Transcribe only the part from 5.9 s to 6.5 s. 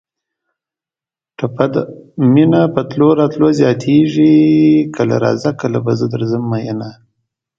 زه درځم